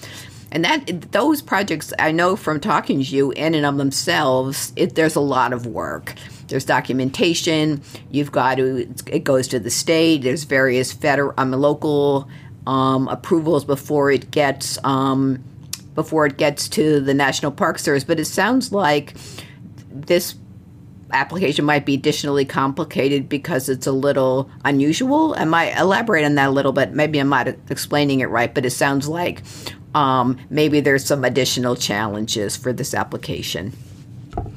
[0.55, 4.95] And that those projects, I know from talking to you, in and of themselves, it,
[4.95, 6.13] there's a lot of work.
[6.47, 7.81] There's documentation.
[8.09, 8.87] You've got to.
[9.07, 10.21] It goes to the state.
[10.21, 12.29] There's various federal, um, local
[12.65, 15.43] um, approvals before it gets um,
[15.93, 18.05] before it gets to the National Park Service.
[18.05, 19.13] But it sounds like
[19.91, 20.35] this
[21.11, 25.35] application might be additionally complicated because it's a little unusual.
[25.37, 26.93] I might elaborate on that a little bit.
[26.93, 29.43] Maybe I'm not explaining it right, but it sounds like
[29.95, 33.73] um, maybe there's some additional challenges for this application.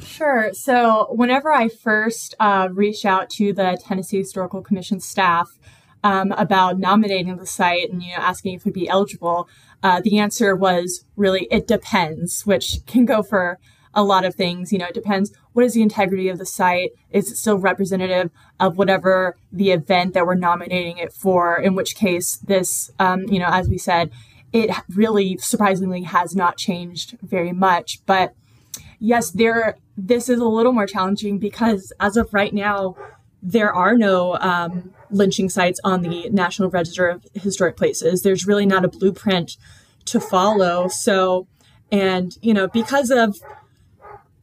[0.03, 0.51] Sure.
[0.53, 5.49] So, whenever I first uh, reached out to the Tennessee Historical Commission staff
[6.03, 9.49] um, about nominating the site and you know asking if would be eligible,
[9.85, 13.61] uh, the answer was really it depends, which can go for
[13.95, 14.73] a lot of things.
[14.73, 16.91] You know, it depends what is the integrity of the site?
[17.11, 21.57] Is it still representative of whatever the event that we're nominating it for?
[21.57, 24.11] In which case, this, um, you know, as we said,
[24.53, 28.01] it really surprisingly has not changed very much.
[28.07, 28.35] But
[28.99, 32.97] yes, there, this is a little more challenging because as of right now,
[33.43, 38.23] there are no um, lynching sites on the National Register of Historic Places.
[38.23, 39.57] There's really not a blueprint
[40.07, 40.89] to follow.
[40.89, 41.47] So,
[41.93, 43.39] and, you know, because of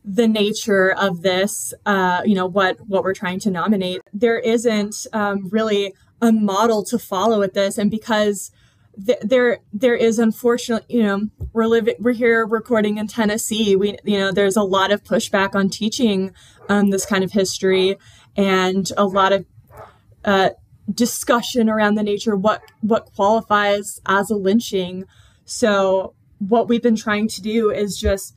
[0.06, 5.08] the nature of this, uh, you know, what what we're trying to nominate, there isn't
[5.14, 8.52] um, really a model to follow with this, and because
[9.04, 13.76] th- there there is unfortunately, you know, we're living we're here recording in Tennessee.
[13.76, 16.34] We you know, there's a lot of pushback on teaching
[16.70, 17.98] um, this kind of history,
[18.36, 19.46] and a lot of
[20.24, 20.50] uh,
[20.94, 25.06] discussion around the nature what what qualifies as a lynching.
[25.46, 28.36] So what we've been trying to do is just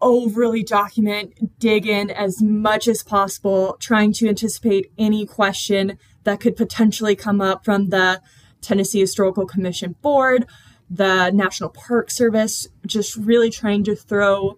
[0.00, 6.56] overly document, dig in as much as possible, trying to anticipate any question that could
[6.56, 8.20] potentially come up from the
[8.60, 10.46] Tennessee Historical Commission Board,
[10.90, 14.56] the National Park Service, just really trying to throw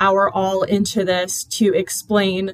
[0.00, 2.52] our all into this to explain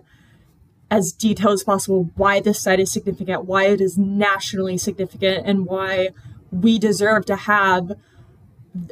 [0.90, 5.66] as detailed as possible why this site is significant, why it is nationally significant, and
[5.66, 6.11] why
[6.51, 7.92] we deserve to have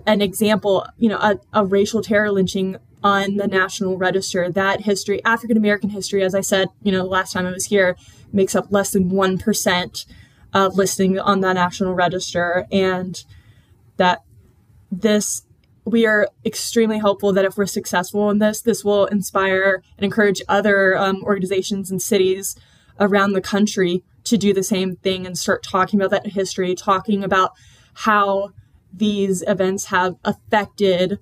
[0.06, 4.50] an example, you know, a, a racial terror lynching on the National Register.
[4.50, 7.66] That history, African American history, as I said, you know, the last time I was
[7.66, 7.96] here,
[8.32, 10.06] makes up less than 1%
[10.52, 12.66] of listing on the National Register.
[12.70, 13.22] And
[13.96, 14.22] that
[14.90, 15.42] this,
[15.84, 20.42] we are extremely hopeful that if we're successful in this, this will inspire and encourage
[20.48, 22.56] other um, organizations and cities
[23.00, 27.24] around the country to do the same thing and start talking about that history, talking
[27.24, 27.52] about
[27.94, 28.50] how
[28.92, 31.18] these events have affected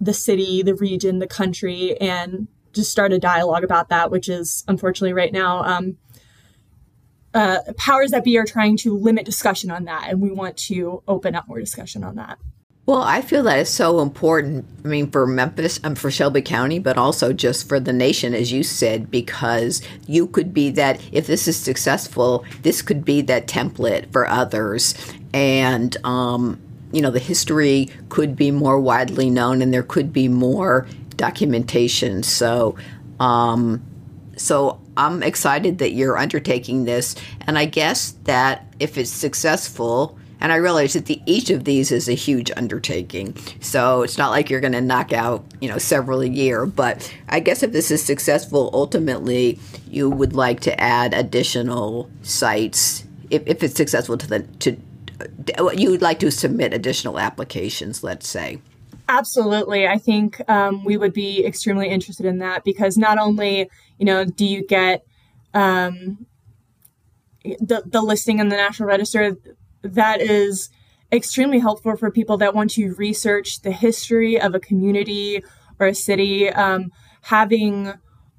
[0.00, 4.64] the city, the region, the country, and just start a dialogue about that, which is
[4.66, 5.62] unfortunately right now.
[5.62, 5.98] Um,
[7.34, 11.02] uh, powers that be are trying to limit discussion on that, and we want to
[11.08, 12.38] open up more discussion on that.
[12.84, 14.66] Well, I feel that is so important.
[14.84, 18.34] I mean, for Memphis and um, for Shelby County, but also just for the nation,
[18.34, 23.22] as you said, because you could be that, if this is successful, this could be
[23.22, 24.96] that template for others.
[25.32, 30.26] And, um, you know, the history could be more widely known and there could be
[30.26, 32.24] more documentation.
[32.24, 32.76] So,
[33.20, 33.80] um,
[34.36, 37.14] so I'm excited that you're undertaking this.
[37.46, 41.92] And I guess that if it's successful, And I realize that the, each of these
[41.92, 43.36] is a huge undertaking.
[43.60, 46.66] So it's not like you're going to knock out, you know, several a year.
[46.66, 53.04] But I guess if this is successful, ultimately you would like to add additional sites
[53.30, 54.76] if, if it's successful to the to
[55.76, 58.58] you would like to submit additional applications, let's say.
[59.08, 59.86] Absolutely.
[59.86, 63.70] I think um, we would be extremely interested in that because not only,
[64.02, 65.06] you know, do you get
[65.54, 66.26] um,
[67.44, 69.36] the, the listing in the National Register,
[69.82, 70.70] that is
[71.12, 75.44] extremely helpful for people that want to research the history of a community
[75.78, 76.50] or a city.
[76.50, 77.92] Um, having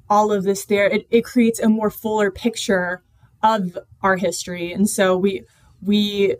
[0.09, 3.01] all of this there, it, it creates a more fuller picture
[3.41, 4.73] of our history.
[4.73, 5.45] And so we,
[5.81, 6.35] we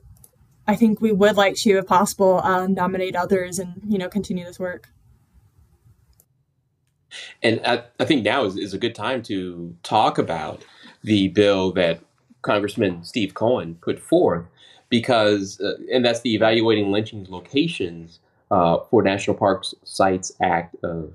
[0.67, 4.43] I think we would like to, if possible, uh, nominate others and you know continue
[4.43, 4.89] this work.
[7.41, 10.63] And I, I think now is, is a good time to talk about
[11.03, 11.99] the bill that
[12.41, 14.45] Congressman Steve Cohen put forth,
[14.89, 18.19] because uh, and that's the Evaluating Lynching Locations
[18.51, 21.13] uh, for National Parks Sites Act of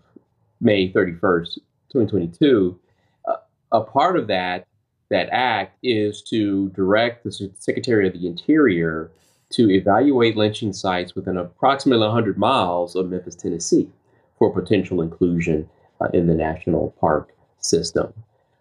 [0.61, 1.59] May thirty first,
[1.91, 2.79] twenty twenty two.
[3.27, 3.37] Uh,
[3.73, 4.67] a part of that
[5.11, 9.11] that act is to direct the Secretary of the Interior
[9.51, 13.89] to evaluate lynching sites within approximately 100 miles of Memphis, Tennessee,
[14.39, 15.69] for potential inclusion
[16.01, 18.13] uh, in the national park system.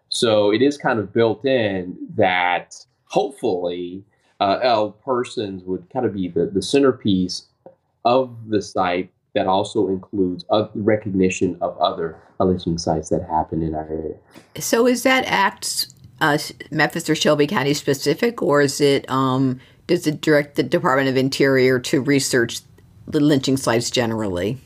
[0.08, 2.74] So it is kind of built in that
[3.04, 4.04] hopefully
[4.40, 7.46] uh, Ell Persons would kind of be the, the centerpiece
[8.04, 13.86] of the site that also includes recognition of other lynching sites that happen in our
[13.88, 14.14] area.
[14.58, 16.38] So is that act uh,
[16.70, 21.16] Memphis or Shelby County specific, or is it um, does it direct the Department of
[21.16, 22.60] Interior to research
[23.06, 24.58] the lynching sites generally?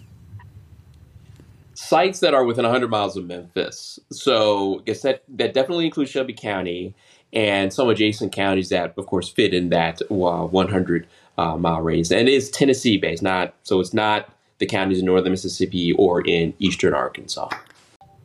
[1.83, 3.99] Sites that are within 100 miles of Memphis.
[4.13, 6.95] So I guess that, that definitely includes Shelby County
[7.33, 11.07] and some adjacent counties that, of course, fit in that uh, 100
[11.39, 12.13] uh, mile radius.
[12.13, 16.21] And it is Tennessee based, not so it's not the counties in northern Mississippi or
[16.21, 17.49] in eastern Arkansas.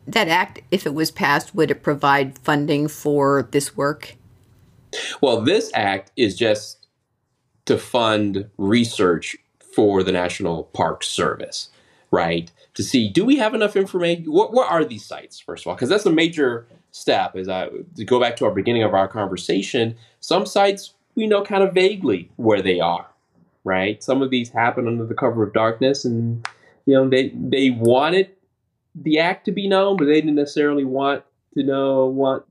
[0.06, 4.14] That act, if it was passed, would it provide funding for this work?
[5.20, 6.86] Well, this act is just
[7.66, 9.36] to fund research
[9.74, 11.70] for the National Park Service,
[12.10, 12.50] right?
[12.78, 14.26] To see do we have enough information?
[14.26, 15.74] What, what are these sites, first of all?
[15.74, 17.34] Because that's a major step.
[17.34, 21.26] As I uh, to go back to our beginning of our conversation, some sites we
[21.26, 23.08] know kind of vaguely where they are,
[23.64, 24.00] right?
[24.00, 26.46] Some of these happen under the cover of darkness, and
[26.86, 28.30] you know they they wanted
[28.94, 32.44] the act to be known, but they didn't necessarily want to know want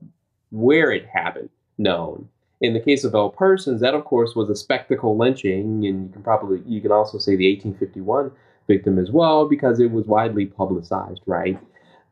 [0.50, 2.28] where it happened known.
[2.60, 6.10] In the case of Ell Persons, that of course was a spectacle lynching, and you
[6.12, 8.30] can probably you can also say the 1851
[8.68, 11.58] victim as well because it was widely publicized, right?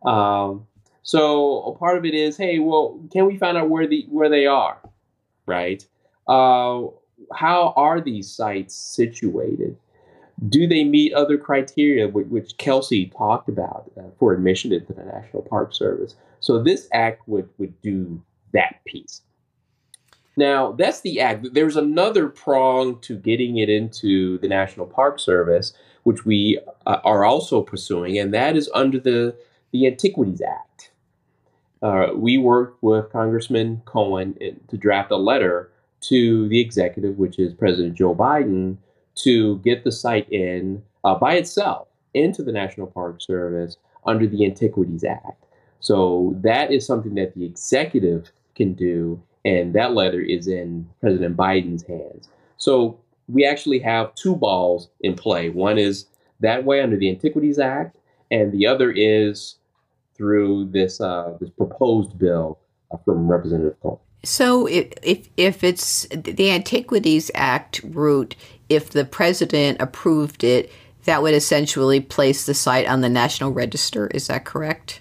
[0.05, 0.66] Um,
[1.03, 4.29] so a part of it is, hey, well, can we find out where the where
[4.29, 4.79] they are,
[5.47, 5.87] right?
[6.27, 6.87] Uh,
[7.33, 9.77] how are these sites situated?
[10.49, 15.42] Do they meet other criteria, which, Kelsey talked about uh, for admission into the National
[15.42, 16.16] Park Service?
[16.40, 18.21] So this act would would do
[18.53, 19.23] that piece.
[20.37, 21.55] Now, that's the act.
[21.55, 25.73] There's another prong to getting it into the National Park Service,
[26.07, 29.35] which we uh, are also pursuing, and that is under the,
[29.73, 30.92] the Antiquities Act.
[31.83, 34.37] Uh, we worked with Congressman Cohen
[34.69, 38.77] to draft a letter to the executive, which is President Joe Biden,
[39.16, 44.47] to get the site in uh, by itself into the National Park Service under the
[44.47, 45.45] Antiquities Act.
[45.81, 51.37] So that is something that the executive can do and that letter is in President
[51.37, 52.29] Biden's hands.
[52.59, 55.49] So we actually have two balls in play.
[55.49, 56.07] One is
[56.41, 57.97] that way under the Antiquities Act,
[58.31, 59.57] and the other is
[60.15, 62.59] through this uh, this proposed bill
[62.91, 64.01] uh, from Representative Cole.
[64.25, 68.35] So if, if if it's the Antiquities Act route,
[68.69, 70.71] if the president approved it,
[71.05, 74.09] that would essentially place the site on the National Register.
[74.09, 75.01] Is that correct?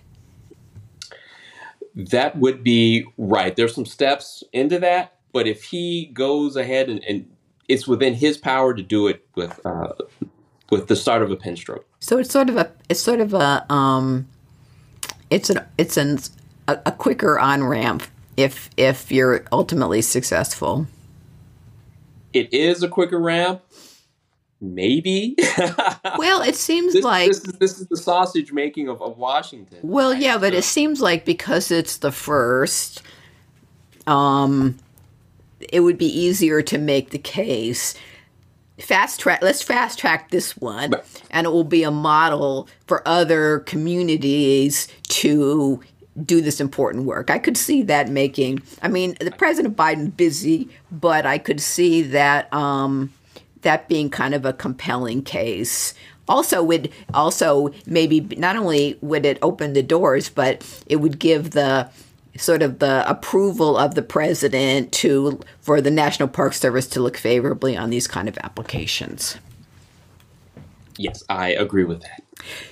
[1.95, 3.55] That would be right.
[3.55, 7.25] There's some steps into that, but if he goes ahead and, and
[7.67, 9.93] it's within his power to do it with uh,
[10.69, 11.85] with the start of a pen stroke.
[11.99, 14.27] So it's sort of a it's sort of a um,
[15.29, 16.19] it's an it's an,
[16.67, 18.03] a, a quicker on ramp
[18.37, 20.87] if if you're ultimately successful.
[22.33, 23.61] It is a quicker ramp,
[24.59, 25.35] maybe.
[26.17, 29.79] well, it seems this, like this is, this is the sausage making of, of Washington.
[29.81, 30.21] Well, right?
[30.21, 30.57] yeah, but so.
[30.57, 33.01] it seems like because it's the first,
[34.05, 34.77] um,
[35.59, 37.95] it would be easier to make the case.
[38.79, 39.41] Fast track.
[39.41, 40.95] Let's fast track this one,
[41.31, 45.81] and it will be a model for other communities to
[46.21, 47.29] do this important work.
[47.29, 48.61] I could see that making.
[48.81, 52.53] I mean, the President Biden busy, but I could see that.
[52.53, 53.13] Um,
[53.65, 55.93] that being kind of a compelling case.
[56.27, 61.51] Also, would also maybe not only would it open the doors, but it would give
[61.51, 61.89] the
[62.37, 67.17] sort of the approval of the president to for the National Park Service to look
[67.17, 69.37] favorably on these kind of applications.
[70.97, 72.23] Yes, I agree with that.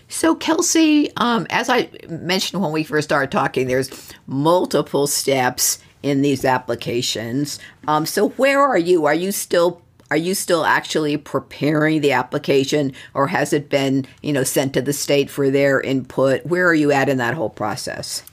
[0.07, 3.89] So, Kelsey, um, as I mentioned when we first started talking, there's
[4.27, 7.59] multiple steps in these applications.
[7.87, 9.05] Um, so, where are you?
[9.05, 14.31] Are you still are you still actually preparing the application, or has it been you
[14.31, 16.45] know sent to the state for their input?
[16.45, 18.23] Where are you at in that whole process?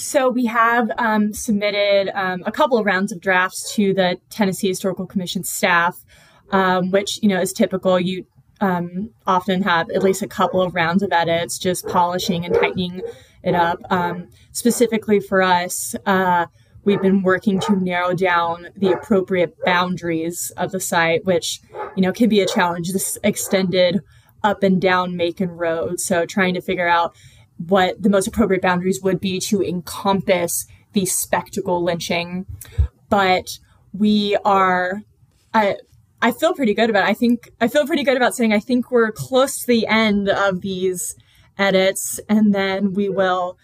[0.00, 4.68] So we have um, submitted um, a couple of rounds of drafts to the Tennessee
[4.68, 6.06] Historical Commission staff,
[6.52, 8.00] um, which you know is typical.
[8.00, 8.24] You
[8.62, 13.02] um, often have at least a couple of rounds of edits, just polishing and tightening
[13.42, 13.78] it up.
[13.90, 16.46] Um, specifically for us, uh,
[16.84, 21.60] we've been working to narrow down the appropriate boundaries of the site, which
[21.94, 22.90] you know can be a challenge.
[22.94, 24.00] This extended
[24.42, 27.14] up and down Macon Road, so trying to figure out
[27.66, 32.46] what the most appropriate boundaries would be to encompass the spectacle lynching,
[33.08, 33.58] but
[33.92, 35.02] we are.
[35.52, 35.76] I,
[36.22, 37.10] I feel pretty good about it.
[37.10, 40.28] I think I feel pretty good about saying I think we're close to the end
[40.28, 41.14] of these
[41.58, 43.58] edits, and then we will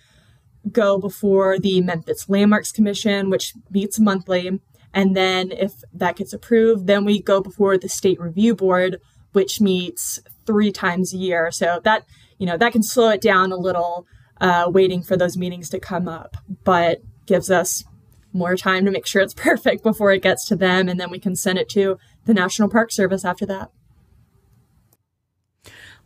[0.70, 4.61] go before the Memphis Landmarks Commission, which meets monthly.
[4.92, 8.99] And then if that gets approved, then we go before the State Review Board,
[9.32, 11.51] which meets three times a year.
[11.51, 12.05] So that,
[12.39, 14.07] you know, that can slow it down a little,
[14.41, 17.84] uh, waiting for those meetings to come up, but gives us
[18.32, 20.89] more time to make sure it's perfect before it gets to them.
[20.89, 23.70] And then we can send it to the National Park Service after that.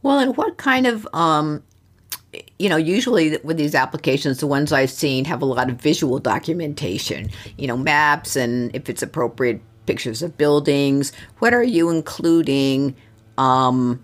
[0.03, 1.63] Well, and what kind of, um,
[2.59, 6.19] you know, usually with these applications, the ones I've seen have a lot of visual
[6.19, 7.29] documentation,
[7.59, 11.13] you know, maps and if it's appropriate, pictures of buildings.
[11.41, 12.95] What are you including
[13.39, 14.03] um,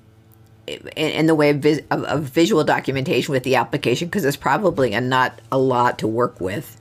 [0.66, 4.08] in, the way of, vis- of, of, visual documentation with the application?
[4.08, 6.80] Because there's probably a, not a lot to work with.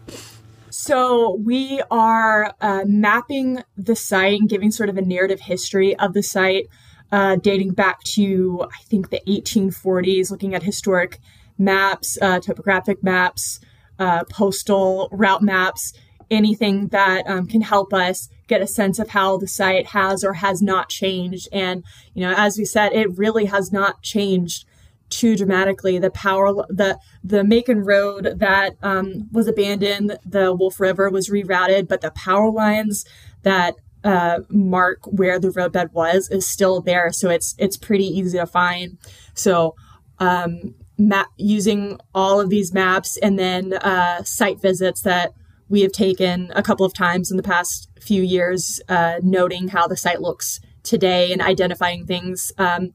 [0.70, 6.14] So we are uh, mapping the site and giving sort of a narrative history of
[6.14, 6.68] the site,
[7.12, 11.20] uh, dating back to I think the 1840s, looking at historic
[11.58, 13.60] maps, uh, topographic maps,
[14.00, 15.94] uh, postal route maps,
[16.30, 20.34] anything that um, can help us get a sense of how the site has or
[20.34, 21.48] has not changed.
[21.52, 24.66] And you know, as we said, it really has not changed
[25.10, 26.00] too dramatically.
[26.00, 31.88] The power, the the Macon Road that um, was abandoned, the Wolf River was rerouted,
[31.88, 33.06] but the power lines
[33.44, 38.38] that uh, mark where the roadbed was is still there, so it's it's pretty easy
[38.38, 38.98] to find.
[39.34, 39.76] So.
[40.18, 45.34] Um, map using all of these maps and then uh, site visits that
[45.70, 49.88] we have taken a couple of times in the past few years, uh, noting how
[49.88, 52.52] the site looks today and identifying things.
[52.58, 52.94] Um,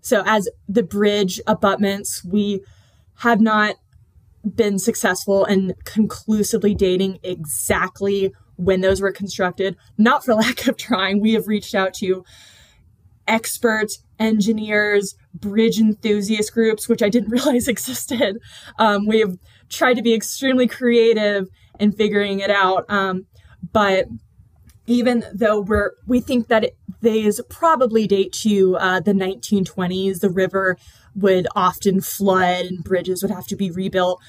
[0.00, 2.60] so, as the bridge abutments, we
[3.18, 3.76] have not
[4.54, 9.76] been successful in conclusively dating exactly when those were constructed.
[9.96, 12.24] Not for lack of trying, we have reached out to
[13.26, 18.38] experts, engineers, bridge enthusiast groups, which I didn't realize existed.
[18.78, 19.38] Um, we have
[19.68, 21.48] tried to be extremely creative
[21.78, 22.84] in figuring it out.
[22.88, 23.26] Um,
[23.72, 24.06] but
[24.86, 30.30] even though we're we think that it, these probably date to uh, the 1920s, the
[30.30, 30.76] river
[31.14, 34.20] would often flood and bridges would have to be rebuilt.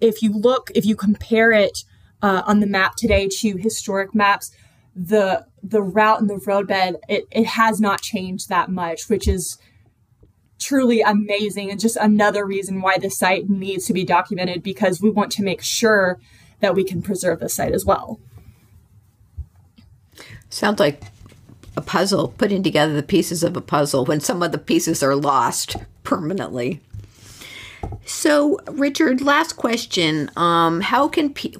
[0.00, 1.84] If you look, if you compare it
[2.22, 4.52] uh, on the map today to historic maps,
[4.94, 9.58] the the route and the roadbed it, it has not changed that much, which is
[10.60, 15.10] truly amazing and just another reason why the site needs to be documented because we
[15.10, 16.20] want to make sure
[16.60, 18.20] that we can preserve the site as well.
[20.48, 21.02] Sounds like
[21.76, 25.14] a puzzle, putting together the pieces of a puzzle when some of the pieces are
[25.14, 26.80] lost permanently.
[28.04, 30.30] So, Richard, last question.
[30.36, 31.54] Um, how can pe-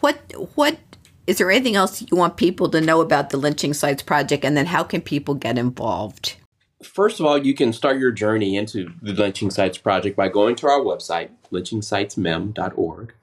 [0.00, 0.18] what
[0.54, 0.78] what
[1.26, 4.56] is there anything else you want people to know about the Lynching Sites Project, and
[4.56, 6.36] then how can people get involved?
[6.82, 10.54] First of all, you can start your journey into the Lynching Sites Project by going
[10.56, 13.14] to our website, lynchingsitesmem.org.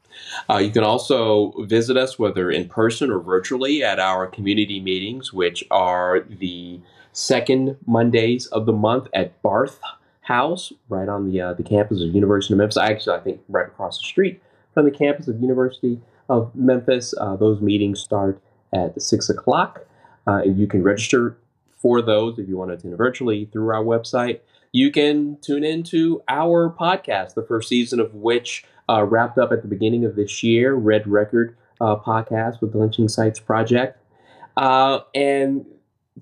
[0.49, 5.33] Uh, you can also visit us, whether in person or virtually, at our community meetings,
[5.33, 6.79] which are the
[7.11, 9.79] second Mondays of the month at Barth
[10.21, 12.77] House, right on the uh, the campus of University of Memphis.
[12.77, 14.41] Actually, I think right across the street
[14.73, 15.99] from the campus of University
[16.29, 17.13] of Memphis.
[17.19, 18.41] Uh, those meetings start
[18.73, 19.85] at six o'clock,
[20.27, 21.37] uh, and you can register
[21.77, 24.39] for those if you want to attend virtually through our website.
[24.71, 29.61] You can tune into our podcast, the first season of which uh, wrapped up at
[29.61, 33.97] the beginning of this year, Red Record uh, podcast with the Lynching Sites Project.
[34.57, 35.65] Uh, and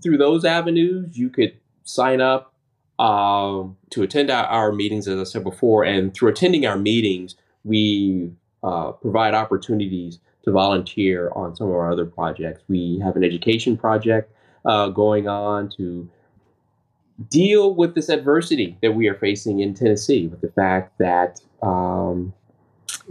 [0.01, 1.53] through those avenues, you could
[1.83, 2.53] sign up
[2.99, 7.35] um, to attend our, our, meetings, as I said before, and through attending our meetings,
[7.63, 8.31] we
[8.63, 12.63] uh, provide opportunities to volunteer on some of our other projects.
[12.67, 14.31] We have an education project
[14.65, 16.09] uh, going on to
[17.29, 22.33] deal with this adversity that we are facing in Tennessee, with the fact that um,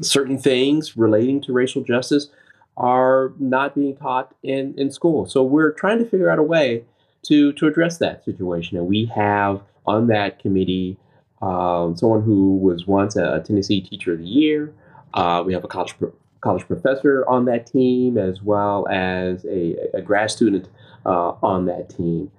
[0.00, 2.28] certain things relating to racial justice
[2.76, 5.26] are not being taught in, in school.
[5.26, 6.84] So we're trying to figure out a way
[7.24, 8.78] to, to address that situation.
[8.78, 10.96] And we have on that committee
[11.42, 14.72] um, someone who was once a Tennessee Teacher of the Year.
[15.14, 15.94] Uh, we have a college
[16.40, 20.68] college professor on that team, as well as a, a grad student
[21.04, 22.30] uh, on that team.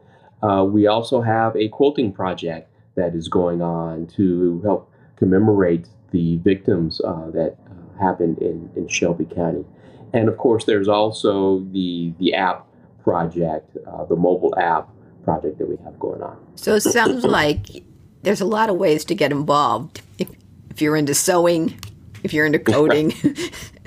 [0.41, 6.37] Uh, we also have a quilting project that is going on to help commemorate the
[6.37, 9.65] victims uh, that uh, happened in, in Shelby County.
[10.13, 12.67] And of course, there's also the, the app
[13.03, 14.89] project, uh, the mobile app
[15.23, 16.37] project that we have going on.
[16.55, 17.83] So it sounds like
[18.23, 20.01] there's a lot of ways to get involved.
[20.17, 20.29] If,
[20.69, 21.79] if you're into sewing,
[22.23, 23.13] if you're into coding,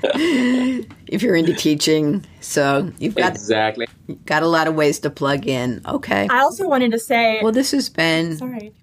[0.03, 2.25] if you're into teaching.
[2.41, 3.87] So you've got exactly
[4.25, 5.81] got a lot of ways to plug in.
[5.85, 6.27] Okay.
[6.29, 7.39] I also wanted to say.
[7.41, 8.37] Well, this has been.
[8.37, 8.73] Sorry.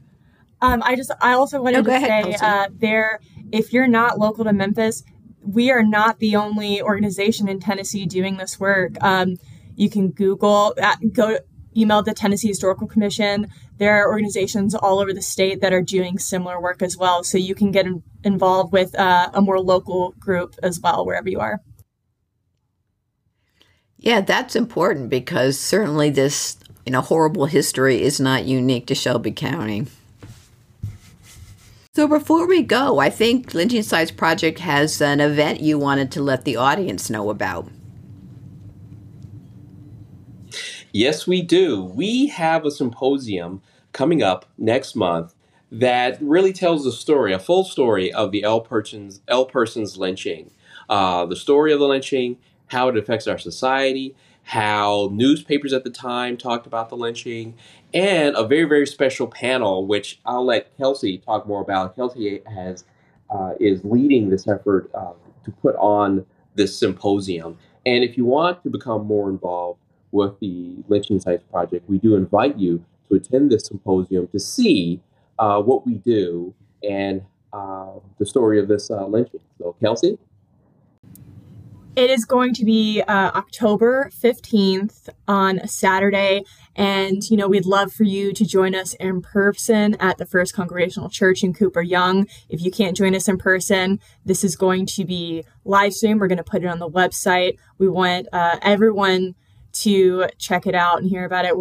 [0.62, 4.44] Um, I just I also wanted to ahead, say uh, there if you're not local
[4.44, 5.02] to Memphis,
[5.42, 8.92] we are not the only organization in Tennessee doing this work.
[9.02, 9.36] Um,
[9.74, 11.38] you can Google uh, go
[11.76, 13.48] email the Tennessee Historical Commission.
[13.78, 17.24] There are organizations all over the state that are doing similar work as well.
[17.24, 21.28] So you can get in- involved with uh, a more local group as well, wherever
[21.28, 21.60] you are.
[23.98, 26.56] Yeah, that's important because certainly this
[26.86, 29.86] you know horrible history is not unique to Shelby County.
[31.94, 36.22] So before we go, I think Lynching Sites Project has an event you wanted to
[36.22, 37.68] let the audience know about.
[40.90, 41.84] Yes, we do.
[41.84, 43.60] We have a symposium
[43.92, 45.34] coming up next month
[45.70, 50.50] that really tells the story, a full story of the Ell Persons, Ell Persons lynching,
[50.88, 52.38] uh, the story of the lynching,
[52.68, 57.54] how it affects our society, how newspapers at the time talked about the lynching,
[57.94, 61.96] and a very very special panel, which I'll let Kelsey talk more about.
[61.96, 62.84] Kelsey has
[63.30, 65.12] uh, is leading this effort uh,
[65.44, 66.24] to put on
[66.54, 69.80] this symposium, and if you want to become more involved
[70.10, 75.00] with the Lynching Sites Project, we do invite you to attend this symposium to see
[75.38, 76.54] uh, what we do
[76.88, 77.22] and
[77.52, 79.40] uh, the story of this uh, lynching.
[79.58, 80.18] So, Kelsey?
[81.94, 86.42] It is going to be uh, October 15th on Saturday.
[86.74, 90.54] And, you know, we'd love for you to join us in person at the First
[90.54, 92.26] Congregational Church in Cooper Young.
[92.48, 96.18] If you can't join us in person, this is going to be live stream.
[96.18, 97.58] We're going to put it on the website.
[97.76, 99.34] We want uh, everyone
[99.72, 101.54] to check it out and hear about it.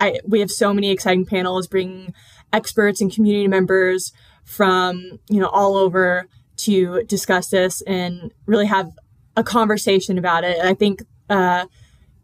[0.00, 2.14] I, we have so many exciting panels bringing
[2.52, 4.12] experts and community members
[4.44, 8.90] from you know all over to discuss this and really have
[9.36, 10.58] a conversation about it.
[10.58, 11.66] I think uh,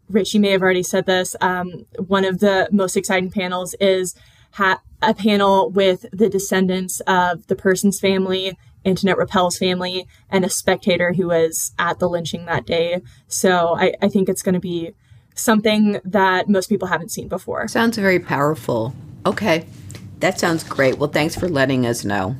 [0.09, 1.35] Richie may have already said this.
[1.41, 4.15] Um, one of the most exciting panels is
[4.51, 10.49] ha- a panel with the descendants of the Persons' family, Antoinette Rappel's family, and a
[10.49, 13.01] spectator who was at the lynching that day.
[13.27, 14.93] So I, I think it's going to be
[15.35, 17.67] something that most people haven't seen before.
[17.67, 18.93] Sounds very powerful.
[19.25, 19.65] Okay,
[20.19, 20.97] that sounds great.
[20.97, 22.35] Well, thanks for letting us know.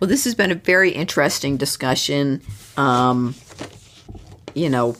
[0.00, 2.42] Well, this has been a very interesting discussion.
[2.76, 3.34] Um,
[4.54, 4.96] you know,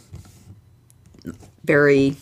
[1.64, 2.16] very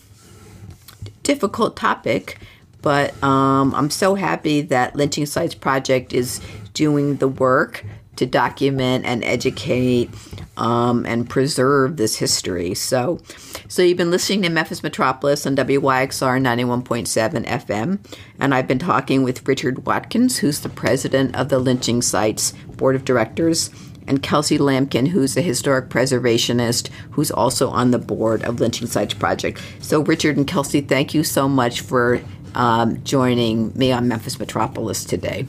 [1.23, 2.37] difficult topic,
[2.81, 6.39] but um, I'm so happy that Lynching Sites Project is
[6.73, 7.83] doing the work
[8.17, 10.09] to document and educate
[10.57, 12.73] um, and preserve this history.
[12.73, 13.19] So,
[13.67, 17.99] so you've been listening to Memphis Metropolis on WYXR 91.7 FM,
[18.39, 22.95] and I've been talking with Richard Watkins, who's the president of the Lynching Sites Board
[22.95, 23.69] of Directors,
[24.07, 29.13] and Kelsey Lampkin, who's a historic preservationist, who's also on the board of Lynching Sites
[29.13, 29.61] Project.
[29.81, 32.21] So, Richard and Kelsey, thank you so much for
[32.55, 35.45] um, joining me on Memphis Metropolis today.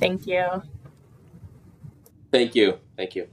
[0.00, 0.62] Thank you.
[2.34, 2.80] Thank you.
[2.96, 3.28] Thank you.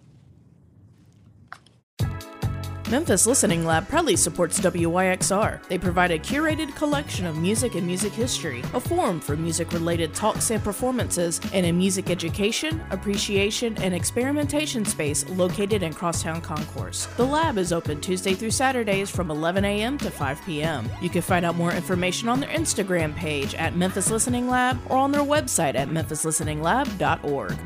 [2.92, 5.68] Memphis Listening Lab proudly supports WYXR.
[5.68, 10.14] They provide a curated collection of music and music history, a forum for music related
[10.14, 17.08] talks and performances, and a music education, appreciation, and experimentation space located in Crosstown Concourse.
[17.18, 19.98] The lab is open Tuesday through Saturdays from 11 a.m.
[19.98, 20.88] to 5 p.m.
[21.02, 24.98] You can find out more information on their Instagram page at Memphis Listening Lab or
[24.98, 27.58] on their website at memphislisteninglab.org.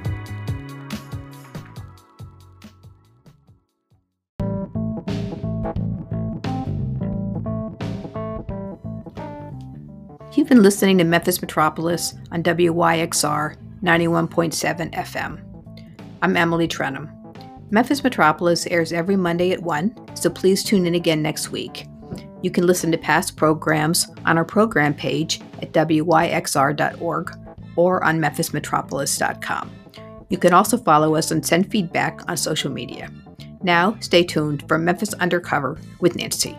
[10.35, 15.87] You've been listening to Memphis Metropolis on WYXR 91.7 FM.
[16.21, 17.09] I'm Emily Trenholm.
[17.71, 21.87] Memphis Metropolis airs every Monday at 1, so please tune in again next week.
[22.41, 27.37] You can listen to past programs on our program page at wyxr.org
[27.77, 29.71] or on memphismetropolis.com.
[30.29, 33.09] You can also follow us and send feedback on social media.
[33.63, 36.57] Now, stay tuned for Memphis Undercover with Nancy.